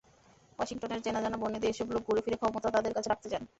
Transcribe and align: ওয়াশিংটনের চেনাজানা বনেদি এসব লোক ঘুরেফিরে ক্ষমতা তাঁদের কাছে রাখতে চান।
ওয়াশিংটনের 0.59 1.03
চেনাজানা 1.05 1.37
বনেদি 1.39 1.65
এসব 1.69 1.87
লোক 1.93 2.03
ঘুরেফিরে 2.07 2.37
ক্ষমতা 2.37 2.67
তাঁদের 2.75 2.93
কাছে 2.95 3.09
রাখতে 3.09 3.27
চান। 3.31 3.43